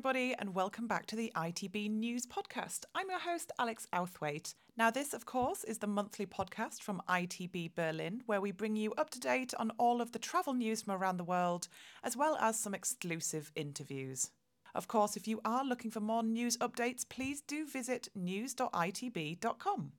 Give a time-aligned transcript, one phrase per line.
[0.00, 2.86] everybody, and welcome back to the ITB News Podcast.
[2.94, 4.54] I'm your host, Alex Outhwaite.
[4.74, 8.94] Now, this, of course, is the monthly podcast from ITB Berlin, where we bring you
[8.94, 11.68] up to date on all of the travel news from around the world,
[12.02, 14.30] as well as some exclusive interviews.
[14.74, 19.92] Of course, if you are looking for more news updates, please do visit news.itb.com.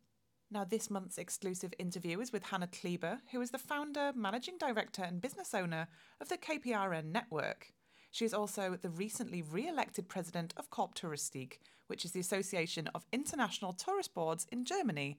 [0.50, 5.04] Now, this month's exclusive interview is with Hanna Kleber, who is the founder, managing director,
[5.04, 5.88] and business owner
[6.20, 7.74] of the KPRN network.
[8.12, 12.90] She is also the recently re elected president of Corps Touristique, which is the Association
[12.94, 15.18] of International Tourist Boards in Germany.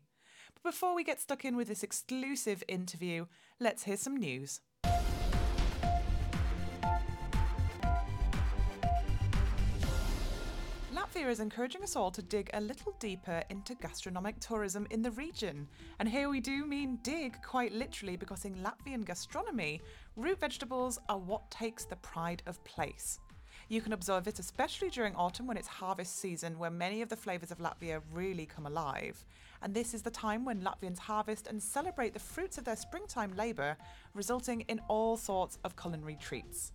[0.54, 3.26] But before we get stuck in with this exclusive interview,
[3.58, 4.60] let's hear some news.
[11.12, 15.10] Latvia is encouraging us all to dig a little deeper into gastronomic tourism in the
[15.10, 15.68] region.
[15.98, 19.82] And here we do mean dig quite literally because in Latvian gastronomy,
[20.16, 23.20] root vegetables are what takes the pride of place.
[23.68, 27.16] You can observe it especially during autumn when it's harvest season, where many of the
[27.16, 29.22] flavours of Latvia really come alive.
[29.60, 33.36] And this is the time when Latvians harvest and celebrate the fruits of their springtime
[33.36, 33.76] labour,
[34.14, 36.72] resulting in all sorts of culinary treats.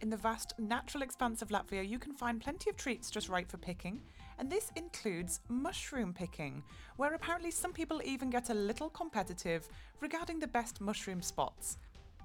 [0.00, 3.48] In the vast natural expanse of Latvia, you can find plenty of treats just right
[3.48, 4.00] for picking,
[4.38, 6.62] and this includes mushroom picking,
[6.96, 9.68] where apparently some people even get a little competitive
[10.00, 11.78] regarding the best mushroom spots.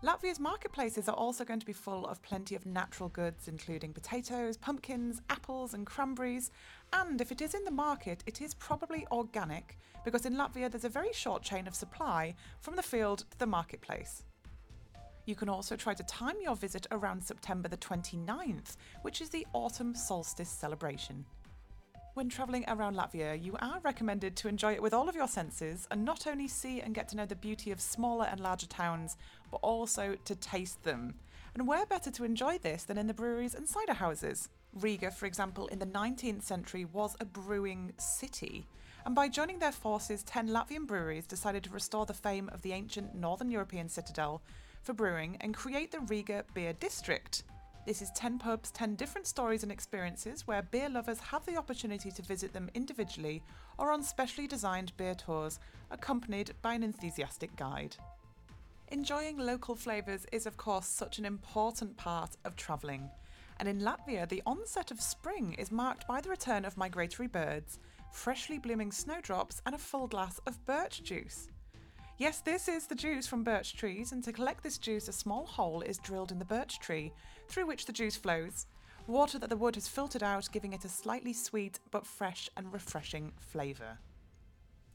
[0.04, 4.56] Latvia's marketplaces are also going to be full of plenty of natural goods, including potatoes,
[4.56, 6.52] pumpkins, apples, and cranberries.
[6.92, 10.84] And if it is in the market, it is probably organic, because in Latvia there's
[10.84, 14.26] a very short chain of supply from the field to the marketplace.
[15.26, 19.48] You can also try to time your visit around September the 29th, which is the
[19.54, 21.26] autumn solstice celebration.
[22.14, 25.88] When travelling around Latvia, you are recommended to enjoy it with all of your senses
[25.90, 29.18] and not only see and get to know the beauty of smaller and larger towns,
[29.50, 31.16] but also to taste them.
[31.56, 34.50] And where better to enjoy this than in the breweries and cider houses?
[34.74, 38.68] Riga, for example, in the 19th century was a brewing city,
[39.06, 42.72] and by joining their forces, 10 Latvian breweries decided to restore the fame of the
[42.72, 44.42] ancient Northern European citadel
[44.84, 47.44] for brewing and create the Riga Beer District.
[47.86, 52.12] This is 10 pubs, 10 different stories and experiences where beer lovers have the opportunity
[52.12, 53.44] to visit them individually
[53.78, 55.60] or on specially designed beer tours
[55.92, 57.96] accompanied by an enthusiastic guide.
[58.90, 63.10] Enjoying local flavours is, of course, such an important part of travelling.
[63.60, 67.80] And in Latvia, the onset of spring is marked by the return of migratory birds,
[68.12, 71.50] freshly blooming snowdrops, and a full glass of birch juice.
[72.20, 75.48] Yes, this is the juice from birch trees, and to collect this juice, a small
[75.48, 77.12] hole is drilled in the birch tree,
[77.48, 78.68] through which the juice flows.
[79.08, 82.72] Water that the wood has filtered out, giving it a slightly sweet but fresh and
[82.72, 83.98] refreshing flavour.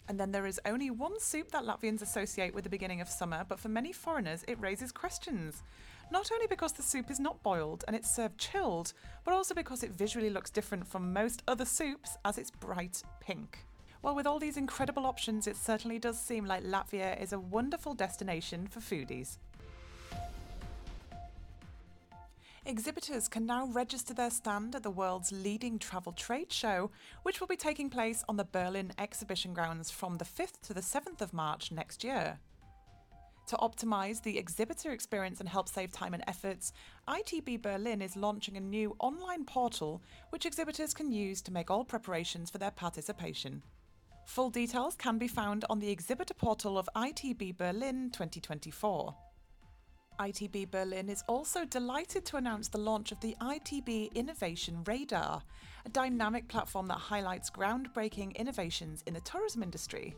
[0.08, 3.44] And then there is only one soup that Latvians associate with the beginning of summer,
[3.46, 5.62] but for many foreigners it raises questions.
[6.10, 9.82] Not only because the soup is not boiled and it's served chilled, but also because
[9.82, 13.58] it visually looks different from most other soups as it's bright pink.
[14.00, 17.94] Well, with all these incredible options, it certainly does seem like Latvia is a wonderful
[17.94, 19.38] destination for foodies.
[22.64, 26.90] Exhibitors can now register their stand at the world's leading travel trade show,
[27.22, 30.80] which will be taking place on the Berlin exhibition grounds from the 5th to the
[30.80, 32.38] 7th of March next year.
[33.46, 36.74] To optimise the exhibitor experience and help save time and efforts,
[37.08, 41.84] ITB Berlin is launching a new online portal which exhibitors can use to make all
[41.84, 43.62] preparations for their participation.
[44.28, 49.14] Full details can be found on the exhibitor portal of ITB Berlin 2024.
[50.20, 55.42] ITB Berlin is also delighted to announce the launch of the ITB Innovation Radar,
[55.86, 60.14] a dynamic platform that highlights groundbreaking innovations in the tourism industry.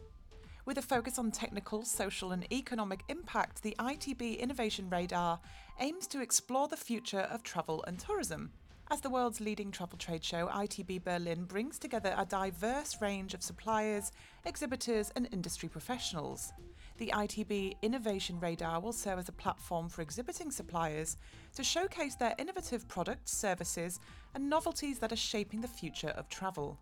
[0.66, 5.38] With a focus on technical, social, and economic impact, the ITB Innovation Radar
[5.78, 8.50] aims to explore the future of travel and tourism.
[8.92, 13.42] As the world's leading travel trade show, ITB Berlin brings together a diverse range of
[13.42, 14.10] suppliers,
[14.44, 16.52] exhibitors, and industry professionals.
[16.98, 21.18] The ITB Innovation Radar will serve as a platform for exhibiting suppliers
[21.54, 24.00] to showcase their innovative products, services,
[24.34, 26.76] and novelties that are shaping the future of travel.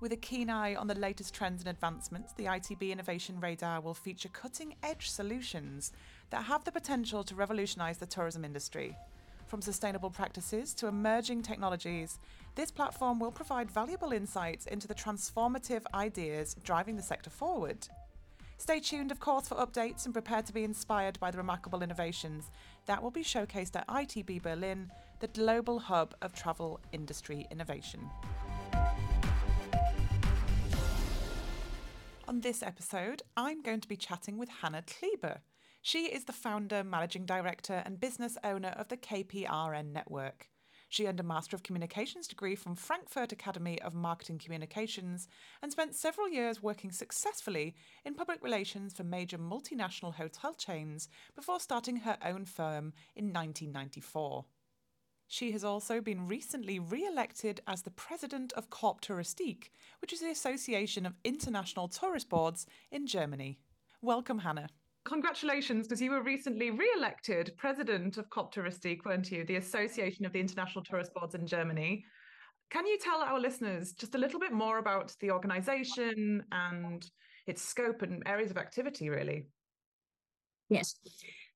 [0.00, 3.94] With a keen eye on the latest trends and advancements, the ITB Innovation Radar will
[3.94, 5.92] feature cutting edge solutions
[6.30, 8.96] that have the potential to revolutionise the tourism industry.
[9.52, 12.18] From sustainable practices to emerging technologies,
[12.54, 17.86] this platform will provide valuable insights into the transformative ideas driving the sector forward.
[18.56, 22.50] Stay tuned, of course, for updates and prepare to be inspired by the remarkable innovations
[22.86, 24.90] that will be showcased at ITB Berlin,
[25.20, 28.00] the global hub of travel industry innovation.
[32.26, 35.42] On this episode, I'm going to be chatting with Hanna Kleber.
[35.84, 40.48] She is the founder, managing director, and business owner of the KPRN network.
[40.88, 45.26] She earned a Master of Communications degree from Frankfurt Academy of Marketing Communications
[45.60, 47.74] and spent several years working successfully
[48.04, 54.44] in public relations for major multinational hotel chains before starting her own firm in 1994.
[55.26, 59.70] She has also been recently re elected as the president of Corps Touristique,
[60.00, 63.58] which is the Association of International Tourist Boards in Germany.
[64.00, 64.68] Welcome, Hanna.
[65.04, 69.44] Congratulations, because you were recently re elected president of Corps Touristique, weren't you?
[69.44, 72.04] The Association of the International Tourist Boards in Germany.
[72.70, 77.04] Can you tell our listeners just a little bit more about the organization and
[77.46, 79.48] its scope and areas of activity, really?
[80.68, 80.94] Yes.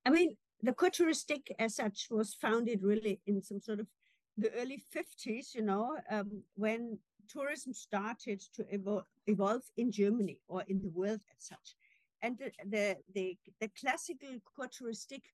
[0.05, 3.87] I mean, the Touristique as such was founded really in some sort of
[4.37, 6.99] the early 50s, you know, um, when
[7.29, 8.65] tourism started to
[9.27, 11.77] evolve in Germany or in the world as such.
[12.23, 15.31] And the, the, the, the classical Corps Touristique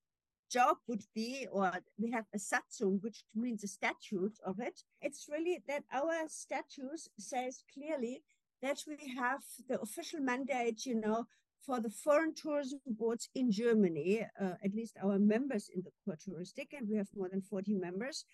[0.50, 4.82] job would be, or we have a Satzung, which means a statute of it.
[5.00, 8.22] It's really that our statute says clearly
[8.60, 11.26] that we have the official mandate, you know,
[11.64, 16.18] for the foreign tourism boards in Germany, uh, at least our members in the Corps
[16.18, 18.24] Touristique, and we have more than 40 members,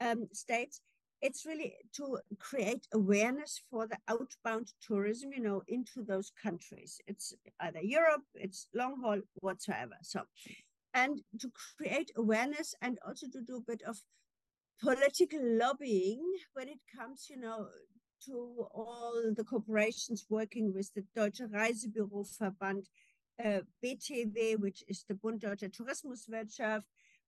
[0.00, 0.80] um, states,
[1.22, 7.00] it's really to create awareness for the outbound tourism, you know, into those countries.
[7.06, 9.94] It's either Europe, it's long haul, whatsoever.
[10.02, 10.22] So,
[10.94, 13.98] and to create awareness and also to do a bit of
[14.80, 16.24] political lobbying
[16.54, 17.68] when it comes, you know,
[18.26, 22.86] to all the corporations working with the Deutsche Reisebüroverband,
[23.44, 26.82] uh, BTW, which is the Bund Deutscher Tourismuswirtschaft,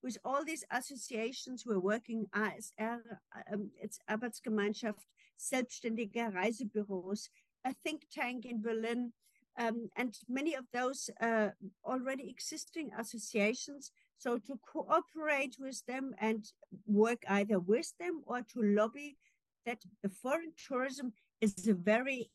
[0.05, 3.01] with all these associations we're working ASR,
[3.51, 5.07] um, it's Arbeitsgemeinschaft
[5.39, 7.31] Selbstständiger Reisebüros,
[7.65, 9.15] a think tank in Berlin,
[9.59, 11.49] um, and many of those uh,
[11.87, 13.93] already existing associations.
[14.19, 16.45] So to cooperate with them and
[16.87, 19.17] work either with them or to lobby
[19.65, 22.31] that the foreign tourism is a very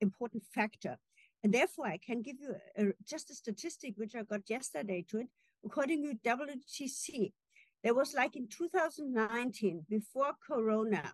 [0.00, 0.96] important factor.
[1.42, 5.18] And therefore, I can give you a, just a statistic which I got yesterday to
[5.18, 5.28] it.
[5.64, 7.32] According to WTC,
[7.82, 11.12] there was like in 2019, before Corona,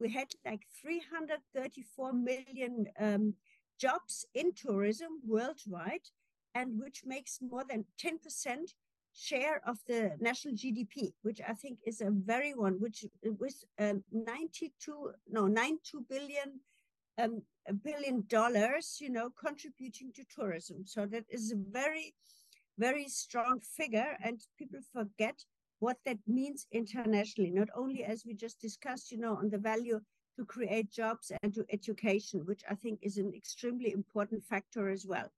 [0.00, 3.34] we had like 334 million um,
[3.80, 6.08] jobs in tourism worldwide,
[6.54, 8.72] and which makes more than 10%
[9.14, 13.04] share of the national GDP, which I think is a very one, which
[13.38, 16.60] was um, 92, no, 92 billion
[17.18, 17.42] um,
[17.82, 20.84] billion dollars, you know, contributing to tourism.
[20.84, 22.14] So that is a very,
[22.78, 25.44] very strong figure, and people forget
[25.78, 27.50] what that means internationally.
[27.50, 30.00] Not only as we just discussed, you know, on the value
[30.36, 35.06] to create jobs and to education, which I think is an extremely important factor as
[35.06, 35.30] well.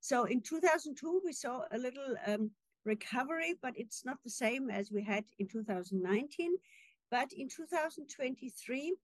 [0.00, 2.50] So in 2002, we saw a little um,
[2.84, 6.52] recovery, but it's not the same as we had in 2019.
[7.10, 8.94] But in 2023,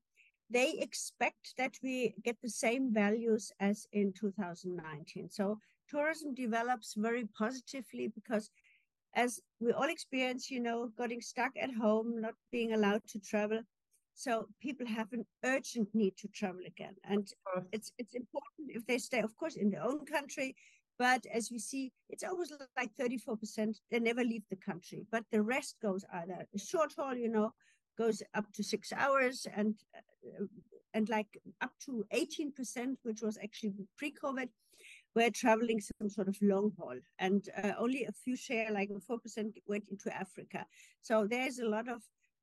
[0.50, 5.28] they expect that we get the same values as in 2019.
[5.30, 5.58] So
[5.88, 8.50] tourism develops very positively because
[9.14, 13.60] as we all experience, you know, getting stuck at home, not being allowed to travel.
[14.14, 16.94] So people have an urgent need to travel again.
[17.04, 17.26] And
[17.72, 20.56] it's it's important if they stay, of course, in their own country,
[20.98, 25.04] but as we see, it's always like 34%, they never leave the country.
[25.10, 27.52] But the rest goes either short haul, you know,
[27.98, 30.44] goes up to six hours and uh,
[30.94, 34.48] and like up to 18%, which was actually pre-COVID,
[35.14, 36.98] were traveling some sort of long haul.
[37.18, 40.66] And uh, only a few share, like 4% went into Africa.
[41.02, 42.02] So there's a lot of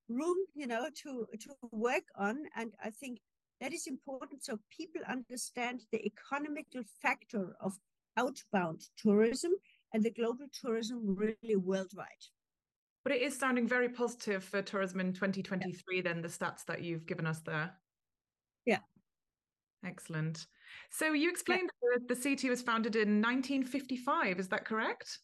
[0.10, 2.44] room, you know, to, to work on.
[2.56, 3.20] And I think
[3.60, 7.78] that is important so people understand the economical factor of
[8.18, 9.52] outbound tourism
[9.94, 12.08] and the global tourism really worldwide.
[13.04, 16.02] But it is sounding very positive for tourism in 2023, yeah.
[16.02, 17.72] then the stats that you've given us there.
[18.66, 18.80] Yeah.
[19.84, 20.46] Excellent.
[20.90, 25.20] So you explained that the CT was founded in 1955, is that correct?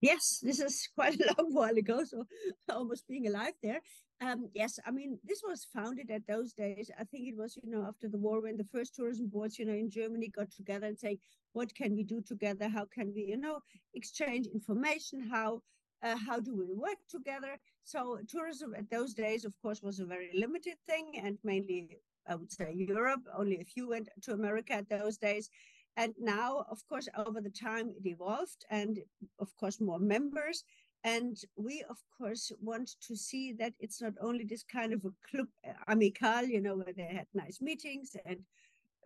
[0.00, 2.24] Yes, this is quite a long while ago, so
[2.70, 3.80] almost being alive there.
[4.22, 6.90] Um, yes, I mean, this was founded at those days.
[6.98, 9.64] I think it was, you know, after the war when the first tourism boards, you
[9.64, 11.18] know, in Germany got together and saying,
[11.52, 12.68] what can we do together?
[12.68, 13.60] How can we, you know,
[13.94, 15.26] exchange information?
[15.30, 15.62] How
[16.02, 17.58] uh, how do we work together?
[17.84, 21.98] So tourism at those days, of course, was a very limited thing, and mainly,
[22.30, 23.22] I would say, Europe.
[23.36, 25.50] Only a few went to America those days.
[25.96, 28.98] And now, of course, over the time it evolved, and
[29.40, 30.64] of course, more members.
[31.02, 35.12] And we, of course, want to see that it's not only this kind of a
[35.28, 38.38] club uh, amical, you know, where they had nice meetings and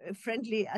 [0.09, 0.69] uh, friendly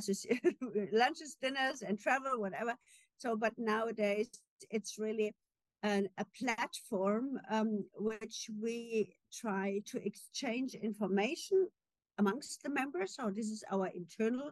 [0.93, 2.75] lunches, dinners, and travel, whatever.
[3.17, 4.29] So, but nowadays
[4.71, 5.35] it's really
[5.83, 11.69] an, a platform um, which we try to exchange information
[12.19, 13.15] amongst the members.
[13.15, 14.51] So this is our internal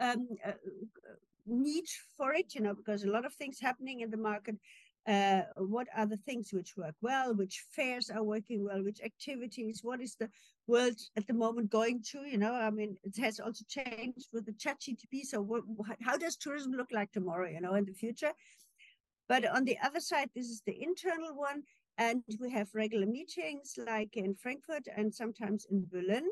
[0.00, 0.52] um, uh,
[1.46, 1.84] need
[2.16, 4.56] for it, you know, because a lot of things happening in the market.
[5.06, 7.34] Uh, what are the things which work well?
[7.34, 8.82] Which fairs are working well?
[8.82, 9.80] Which activities?
[9.82, 10.30] What is the
[10.66, 12.20] world at the moment going to?
[12.20, 15.24] You know, I mean, it has also changed with the chat ChatGPT.
[15.24, 15.62] So, what,
[16.00, 17.48] how does tourism look like tomorrow?
[17.50, 18.32] You know, in the future.
[19.28, 21.62] But on the other side, this is the internal one,
[21.98, 26.26] and we have regular meetings like in Frankfurt and sometimes in Berlin.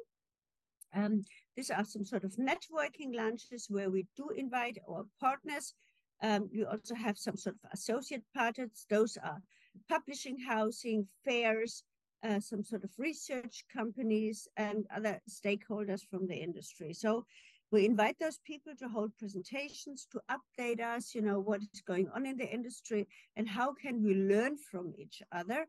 [0.94, 1.22] Um,
[1.56, 5.74] these are some sort of networking lunches where we do invite our partners.
[6.22, 8.86] Um, we also have some sort of associate partners.
[8.88, 9.42] Those are
[9.88, 11.82] publishing housing, fairs,
[12.22, 16.92] uh, some sort of research companies, and other stakeholders from the industry.
[16.92, 17.24] So
[17.72, 22.08] we invite those people to hold presentations, to update us, you know, what is going
[22.14, 25.66] on in the industry and how can we learn from each other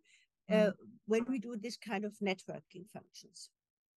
[0.52, 0.74] uh, mm.
[1.08, 3.50] when we do this kind of networking functions.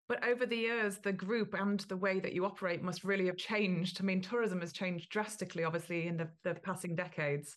[0.08, 3.36] But over the years, the group and the way that you operate must really have
[3.36, 3.98] changed.
[4.00, 7.56] I mean, tourism has changed drastically, obviously, in the, the passing decades.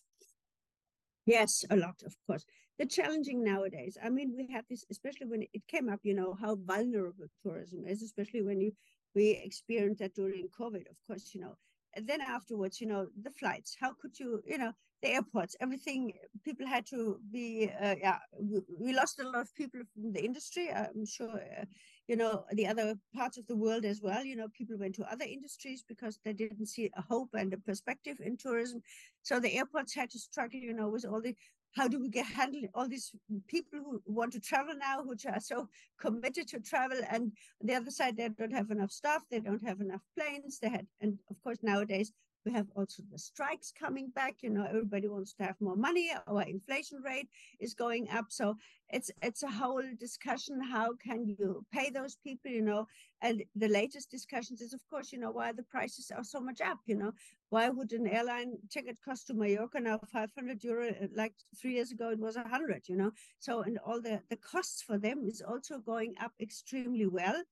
[1.26, 2.44] Yes, a lot, of course.
[2.78, 6.36] The challenging nowadays, I mean, we have this, especially when it came up, you know,
[6.40, 8.72] how vulnerable tourism is, especially when you
[9.14, 11.56] we experienced that during COVID, of course, you know.
[11.94, 16.12] And then afterwards, you know, the flights, how could you, you know, the airports, everything,
[16.44, 20.22] people had to be, uh, yeah, we, we, lost a lot of people from the
[20.22, 20.70] industry.
[20.70, 21.64] I'm sure, uh,
[22.10, 25.04] you know, the other parts of the world as well, you know, people went to
[25.04, 28.82] other industries because they didn't see a hope and a perspective in tourism.
[29.22, 31.36] So the airports had to struggle, you know, with all the
[31.76, 33.12] how do we get handle all these
[33.46, 35.68] people who want to travel now, which are so
[36.00, 39.64] committed to travel, and on the other side they don't have enough staff, they don't
[39.64, 40.58] have enough planes.
[40.58, 42.12] They had, and of course nowadays
[42.44, 44.36] we have also the strikes coming back.
[44.42, 46.10] You know, everybody wants to have more money.
[46.26, 47.28] Our inflation rate
[47.60, 48.26] is going up.
[48.28, 48.56] So
[48.88, 50.60] it's it's a whole discussion.
[50.60, 52.50] How can you pay those people?
[52.50, 52.86] You know,
[53.20, 56.60] and the latest discussions is, of course, you know, why the prices are so much
[56.60, 56.78] up.
[56.86, 57.12] You know,
[57.50, 60.94] why would an airline ticket cost to Mallorca now 500 euro?
[61.14, 62.88] Like three years ago, it was 100.
[62.88, 67.06] You know, so and all the the costs for them is also going up extremely
[67.06, 67.42] well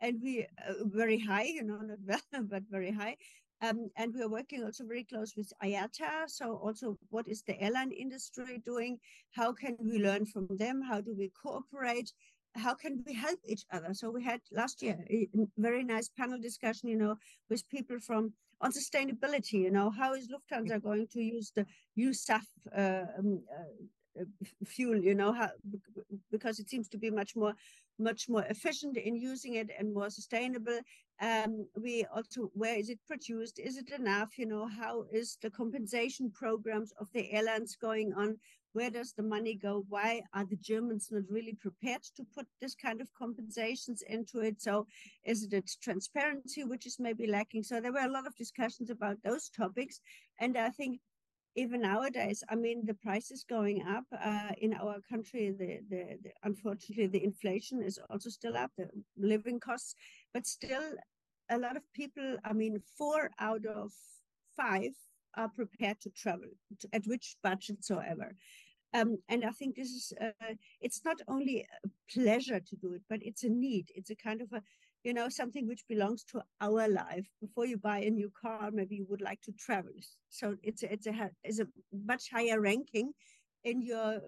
[0.00, 3.16] and we uh, very high, you know, not well, but very high.
[3.60, 6.28] Um, and we're working also very close with IATA.
[6.28, 8.98] So also what is the airline industry doing?
[9.32, 10.80] How can we learn from them?
[10.80, 12.12] How do we cooperate?
[12.54, 13.94] How can we help each other?
[13.94, 17.16] So we had last year a very nice panel discussion, you know,
[17.50, 21.64] with people from on sustainability, you know, how is Lufthansa going to use the
[21.96, 22.42] USAF
[22.76, 23.40] uh, um,
[24.18, 24.24] uh,
[24.64, 25.50] fuel, you know, how,
[26.32, 27.54] because it seems to be much more
[27.98, 30.80] much more efficient in using it and more sustainable.
[31.20, 33.58] Um, we also, where is it produced?
[33.58, 34.38] Is it enough?
[34.38, 38.38] You know, how is the compensation programs of the airlines going on?
[38.72, 39.84] Where does the money go?
[39.88, 44.60] Why are the Germans not really prepared to put this kind of compensations into it?
[44.60, 44.86] So
[45.24, 47.64] is it transparency, which is maybe lacking?
[47.64, 50.00] So there were a lot of discussions about those topics.
[50.38, 51.00] And I think
[51.58, 55.50] even nowadays, I mean, the price is going up uh, in our country.
[55.50, 58.88] The, the, the, unfortunately, the inflation is also still up, the
[59.32, 59.94] living costs,
[60.32, 60.86] but still,
[61.50, 62.36] a lot of people.
[62.44, 63.90] I mean, four out of
[64.56, 64.94] five
[65.36, 68.30] are prepared to travel to, at which budget soever.
[68.94, 73.02] Um, and I think this is, uh, it's not only a pleasure to do it,
[73.10, 73.86] but it's a need.
[73.94, 74.62] It's a kind of a
[75.08, 77.26] you know, something which belongs to our life.
[77.40, 79.94] Before you buy a new car, maybe you would like to travel.
[80.28, 81.66] So it's a, it's a it's a
[82.04, 83.12] much higher ranking
[83.64, 84.20] in your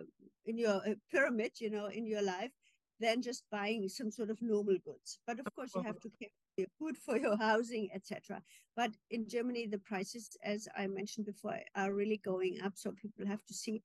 [0.47, 2.53] in your uh, pyramid, you know, in your life
[2.99, 5.19] than just buying some sort of normal goods.
[5.27, 8.41] But of course, you have to pay your food for your housing, etc.
[8.75, 12.73] But in Germany, the prices, as I mentioned before, are really going up.
[12.77, 13.83] So people have to see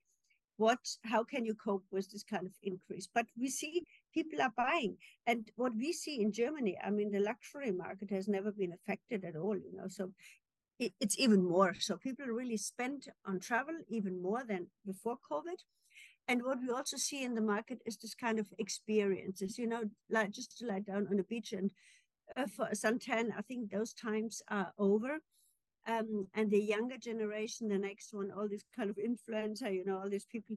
[0.56, 3.82] what how can you cope with this kind of increase but we see
[4.18, 4.96] people are buying.
[5.26, 9.20] And what we see in germany i mean the luxury market has never been affected
[9.30, 10.04] at all you know so
[10.78, 11.74] it, it's even more.
[11.78, 15.60] So people really spend on travel even more than before covid.
[16.28, 19.84] And what we also see in the market is this kind of experiences you know
[20.10, 21.70] like just to lie down on a beach and
[22.36, 25.20] uh, for suntan i think those times are over.
[25.88, 29.98] Um, and the younger generation, the next one, all this kind of influencer, you know,
[29.98, 30.56] all these people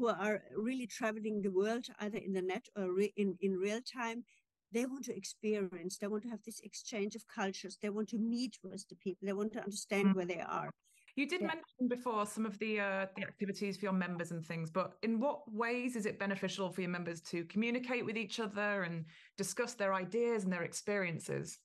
[0.00, 3.80] who are really traveling the world either in the net or re- in, in real
[3.82, 4.24] time,
[4.72, 8.18] they want to experience, they want to have this exchange of cultures, they want to
[8.18, 10.16] meet with the people, they want to understand mm-hmm.
[10.16, 10.70] where they are.
[11.16, 11.48] You did yeah.
[11.48, 15.20] mention before some of the uh, the activities for your members and things, but in
[15.20, 19.04] what ways is it beneficial for your members to communicate with each other and
[19.36, 21.58] discuss their ideas and their experiences?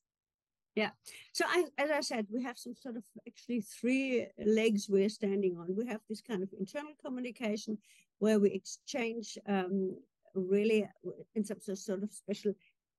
[0.76, 0.90] Yeah.
[1.32, 5.56] So I, as I said, we have some sort of actually three legs we're standing
[5.58, 5.74] on.
[5.74, 7.78] We have this kind of internal communication.
[8.20, 9.98] Where we exchange um,
[10.34, 10.88] really
[11.36, 12.54] in some sort of special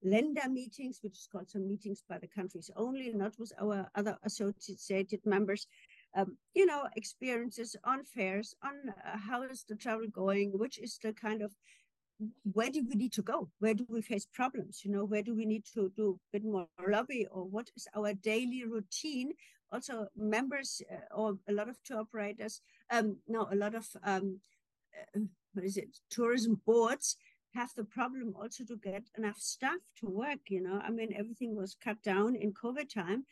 [0.04, 4.16] Länder meetings, which is called some meetings by the countries only, not with our other
[4.24, 5.66] associated members.
[6.14, 10.98] Um, you know, experiences on fairs, on uh, how is the travel going, which is
[11.02, 11.52] the kind of
[12.52, 13.50] where do we need to go?
[13.58, 14.82] Where do we face problems?
[14.84, 17.86] You know, where do we need to do a bit more lobby or what is
[17.94, 19.32] our daily routine?
[19.72, 24.40] Also, members uh, or a lot of tour operators, um, no, a lot of um,
[24.54, 24.55] uh,
[25.52, 27.16] what is it, tourism boards
[27.54, 30.40] have the problem also to get enough staff to work.
[30.48, 33.24] You know, I mean, everything was cut down in COVID time,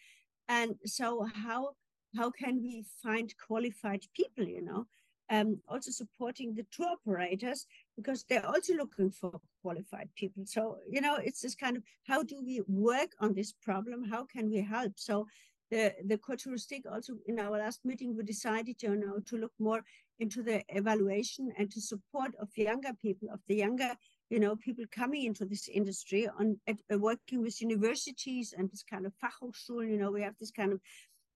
[0.48, 1.74] and so how
[2.16, 4.44] how can we find qualified people?
[4.44, 4.86] You know,
[5.30, 7.66] um, also supporting the tour operators
[7.96, 10.44] because they're also looking for qualified people.
[10.46, 14.04] So, you know, it's this kind of how do we work on this problem?
[14.04, 14.92] How can we help?
[14.96, 15.26] So
[15.70, 19.52] the, the Corps Touristique also in our last meeting, we decided, you know, to look
[19.58, 19.82] more
[20.18, 23.94] into the evaluation and to support of younger people, of the younger,
[24.30, 28.82] you know, people coming into this industry on at, uh, working with universities and this
[28.82, 30.80] kind of Fachhochschulen, you know, we have this kind of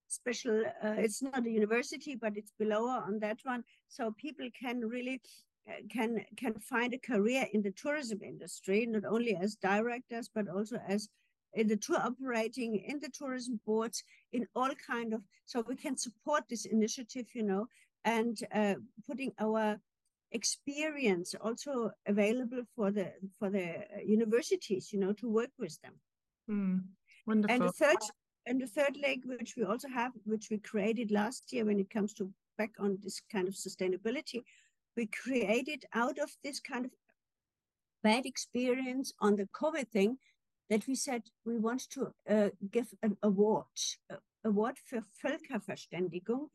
[0.08, 3.62] special uh, it's not a university but it's below on that one.
[3.88, 5.20] So people can really
[5.68, 10.48] uh, can can find a career in the tourism industry not only as directors but
[10.48, 11.08] also as
[11.54, 14.02] in the tour operating in the tourism boards
[14.32, 17.66] in all kind of so we can support this initiative you know
[18.04, 18.74] and uh,
[19.06, 19.78] putting our
[20.32, 25.94] experience also available for the for the universities you know to work with them.
[26.50, 26.82] Mm,
[27.26, 28.02] wonderful and the third
[28.46, 31.90] and the third leg, which we also have, which we created last year when it
[31.90, 34.42] comes to back on this kind of sustainability,
[34.96, 36.90] we created out of this kind of
[38.02, 40.16] bad experience on the COVID thing
[40.70, 43.64] that we said we want to uh, give an award,
[44.12, 46.48] uh, award for Völkerverständigung,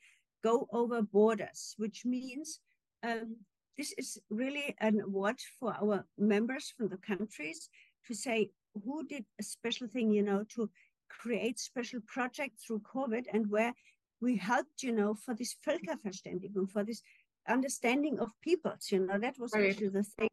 [0.43, 2.59] go over borders, which means
[3.03, 3.37] um,
[3.77, 7.69] this is really an award for our members from the countries
[8.07, 8.51] to say
[8.85, 10.69] who did a special thing, you know, to
[11.09, 13.73] create special projects through COVID and where
[14.21, 17.01] we helped, you know, for this Völkerverständigung, for this
[17.47, 19.71] understanding of peoples, you know, that was right.
[19.71, 20.29] actually the thing.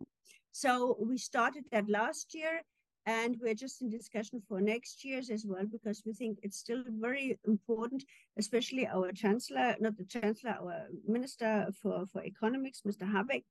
[0.53, 2.63] So we started that last year
[3.11, 6.83] and we're just in discussion for next year's as well because we think it's still
[7.09, 8.05] very important
[8.39, 10.81] especially our chancellor not the chancellor our
[11.17, 13.45] minister for for economics mr habeck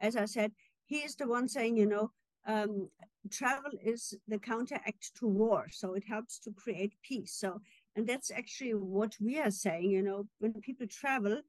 [0.00, 0.50] as i said
[0.92, 2.10] he is the one saying you know
[2.46, 2.88] um,
[3.30, 5.66] travel is the counteract to war.
[5.70, 7.34] So it helps to create peace.
[7.34, 7.60] So,
[7.94, 11.42] and that's actually what we are saying, you know, when people travel,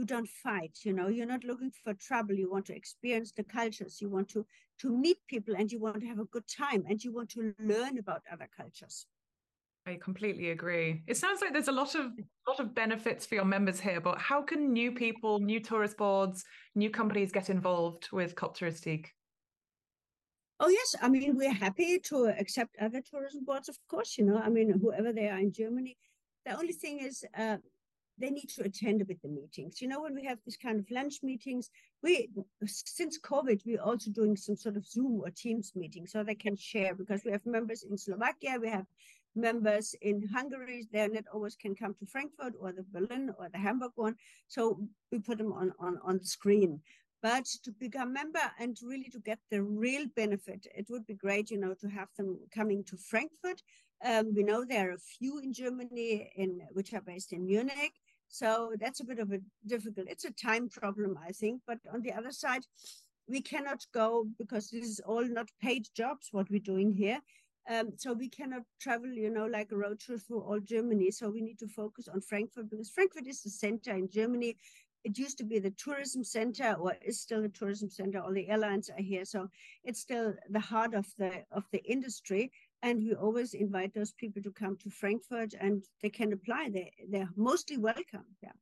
[0.00, 2.34] you don't fight, you know, you're not looking for trouble.
[2.34, 4.00] You want to experience the cultures.
[4.00, 4.46] You want to,
[4.80, 7.52] to meet people and you want to have a good time and you want to
[7.60, 9.06] learn about other cultures.
[9.86, 11.02] I completely agree.
[11.06, 12.12] It sounds like there's a lot of
[12.48, 16.44] lot of benefits for your members here, but how can new people, new tourist boards,
[16.74, 19.08] new companies get involved with Corps Touristique?
[20.60, 24.16] Oh yes, I mean we're happy to accept other tourism boards, of course.
[24.16, 25.96] You know, I mean whoever they are in Germany.
[26.46, 27.58] The only thing is uh,
[28.20, 29.80] they need to attend a bit the meetings.
[29.80, 31.70] You know, when we have this kind of lunch meetings,
[32.02, 32.28] we
[32.66, 36.56] since COVID we're also doing some sort of Zoom or Teams meeting so they can
[36.56, 38.86] share because we have members in Slovakia, we have
[39.34, 40.86] members in Hungary.
[40.92, 44.16] They not always can come to Frankfurt or the Berlin or the Hamburg one,
[44.48, 44.80] so
[45.10, 46.80] we put them on on on the screen.
[47.22, 51.50] But to become member and really to get the real benefit, it would be great,
[51.50, 53.62] you know, to have them coming to Frankfurt.
[54.02, 57.92] Um, we know there are a few in Germany in which are based in Munich.
[58.30, 61.60] So that's a bit of a difficult, it's a time problem, I think.
[61.66, 62.62] But on the other side,
[63.28, 67.20] we cannot go because this is all not paid jobs, what we're doing here.
[67.68, 71.10] Um, so we cannot travel, you know, like a road trip through all Germany.
[71.10, 74.56] So we need to focus on Frankfurt because Frankfurt is the center in Germany
[75.04, 78.48] it used to be the tourism center or is still the tourism center all the
[78.48, 79.48] airlines are here so
[79.84, 82.50] it's still the heart of the of the industry
[82.82, 86.92] and we always invite those people to come to frankfurt and they can apply they
[87.10, 88.52] they're mostly welcome yeah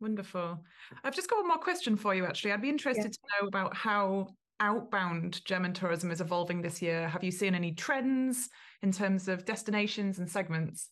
[0.00, 0.62] wonderful
[1.04, 3.10] i've just got one more question for you actually i'd be interested yeah.
[3.10, 4.26] to know about how
[4.60, 8.48] outbound german tourism is evolving this year have you seen any trends
[8.82, 10.90] in terms of destinations and segments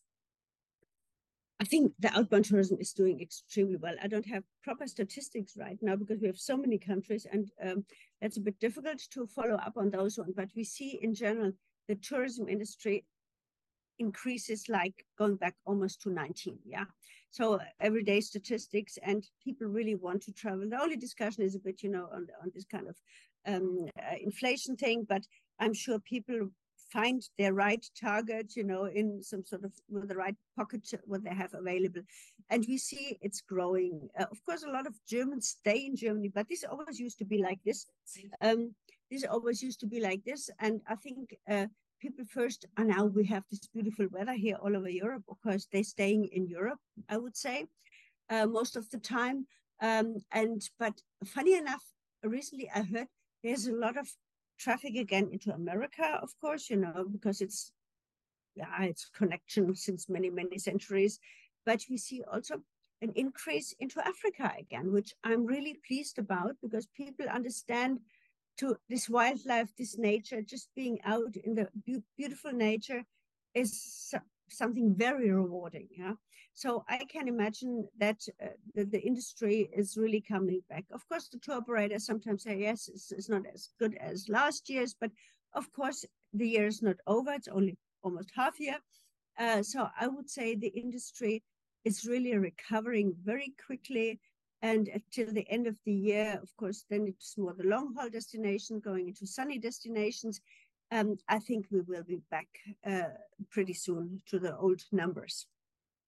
[1.58, 3.94] I think the outbound tourism is doing extremely well.
[4.02, 7.84] I don't have proper statistics right now because we have so many countries, and um,
[8.20, 10.34] that's a bit difficult to follow up on those ones.
[10.36, 11.52] But we see in general
[11.88, 13.04] the tourism industry
[13.98, 16.58] increases like going back almost to 19.
[16.64, 16.84] Yeah.
[17.30, 20.68] So everyday statistics, and people really want to travel.
[20.68, 22.96] The only discussion is a bit, you know, on, on this kind of
[23.46, 25.22] um, uh, inflation thing, but
[25.60, 26.50] I'm sure people
[26.92, 31.22] find their right target, you know, in some sort of with the right pocket what
[31.24, 32.02] they have available.
[32.50, 34.08] and we see it's growing.
[34.18, 37.24] Uh, of course, a lot of Germans stay in Germany, but this always used to
[37.24, 37.86] be like this.
[38.40, 38.74] Um,
[39.10, 41.66] this always used to be like this, and I think uh,
[42.00, 45.24] people first and now we have this beautiful weather here all over Europe.
[45.28, 47.66] Of course, they're staying in Europe, I would say,
[48.30, 49.46] uh, most of the time.
[49.80, 51.84] Um, and but funny enough,
[52.22, 53.08] recently I heard
[53.42, 54.08] there's a lot of
[54.58, 57.72] traffic again into America, of course, you know, because it's
[58.54, 61.20] yeah, it's connection since many, many centuries.
[61.66, 62.62] But we see also
[63.02, 68.00] an increase into Africa again, which I'm really pleased about because people understand
[68.58, 73.04] to this wildlife, this nature, just being out in the be beautiful nature
[73.54, 74.14] is
[74.50, 75.88] something very rewarding.
[75.90, 76.12] Yeah.
[76.54, 80.84] So I can imagine that uh, the, the, industry is really coming back.
[80.90, 84.70] Of course, the tour operators sometimes say, yes, it's, it's not as good as last
[84.70, 85.10] year's, but
[85.52, 87.32] of course, the year is not over.
[87.32, 88.78] It's only almost half year.
[89.38, 91.42] Uh, so I would say the industry
[91.84, 94.18] is really recovering very quickly.
[94.62, 98.08] And until the end of the year, of course, then it's more the long haul
[98.08, 100.40] destination going into sunny destinations.
[100.90, 102.48] Um, I think we will be back
[102.86, 103.10] uh,
[103.50, 105.46] pretty soon to the old numbers.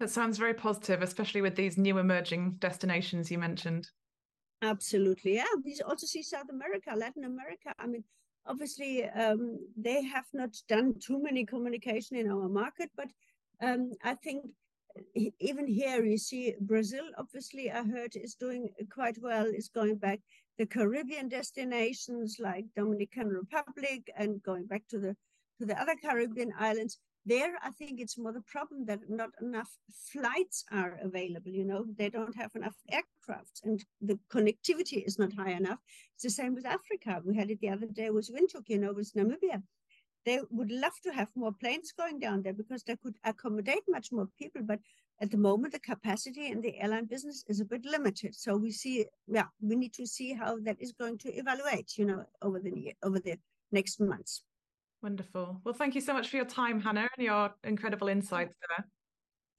[0.00, 3.88] That sounds very positive, especially with these new emerging destinations you mentioned.
[4.62, 5.36] Absolutely.
[5.36, 5.44] Yeah.
[5.64, 7.72] We also see South America, Latin America.
[7.78, 8.04] I mean,
[8.46, 13.08] obviously, um, they have not done too many communication in our market, but
[13.60, 14.44] um, I think
[15.14, 20.20] even here you see Brazil, obviously, I heard is doing quite well, is going back.
[20.58, 25.16] The Caribbean destinations like Dominican Republic and going back to the
[25.60, 29.70] to the other Caribbean islands, there i think it's more the problem that not enough
[30.12, 31.84] flights are available you know?
[31.96, 35.78] They don't have enough aircraft and the connectivity is not high enough.
[36.14, 37.20] It's the same with africa.
[37.24, 39.62] We had it the other day with windhoek you know with namibia
[40.28, 44.12] they would love to have more planes going down there because they could accommodate much
[44.12, 44.80] more people but
[45.20, 48.70] at the moment the capacity in the airline business is a bit limited so we
[48.70, 52.60] see yeah we need to see how that is going to evaluate you know over
[52.60, 53.36] the over the
[53.72, 54.42] next months
[55.00, 55.60] Wonderful.
[55.62, 58.84] Well, thank you so much for your time, Hanna, and your incredible insights there.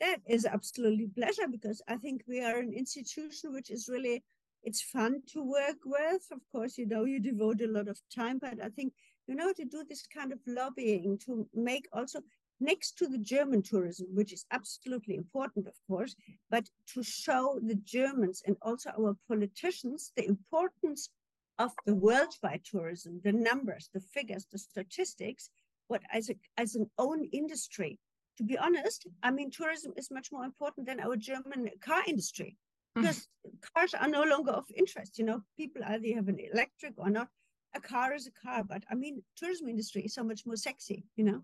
[0.02, 4.24] That is absolutely pleasure because I think we are an institution which is really
[4.64, 6.24] it's fun to work with.
[6.32, 8.94] Of course, you know, you devote a lot of time, but I think,
[9.30, 12.20] you know, to do this kind of lobbying to make also
[12.60, 16.16] next to the German tourism, which is absolutely important, of course,
[16.50, 21.12] but to show the Germans and also our politicians the importance
[21.60, 25.52] of the worldwide tourism, the numbers, the figures, the statistics,
[25.88, 28.00] but as, a, as an own industry.
[28.38, 32.58] To be honest, I mean, tourism is much more important than our German car industry
[32.98, 33.02] mm.
[33.02, 33.52] because mm.
[33.76, 35.20] cars are no longer of interest.
[35.20, 37.28] You know, people either have an electric or not.
[37.76, 41.06] A car is a car, but I mean, tourism industry is so much more sexy.
[41.16, 41.42] You know.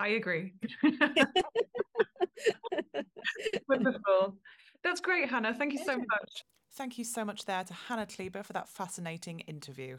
[0.00, 0.54] I agree.
[3.68, 4.38] Wonderful.
[4.82, 5.54] That's great, Hanna.
[5.54, 6.44] Thank you so much.
[6.74, 9.98] Thank you so much there to Hanna Kleber for that fascinating interview.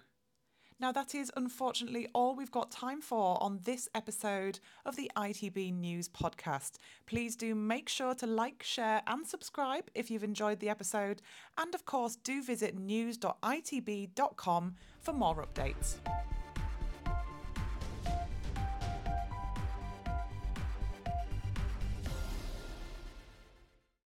[0.80, 5.74] Now, that is unfortunately all we've got time for on this episode of the ITB
[5.74, 6.74] News podcast.
[7.06, 11.22] Please do make sure to like, share, and subscribe if you've enjoyed the episode.
[11.58, 15.96] And of course, do visit news.itb.com for more updates.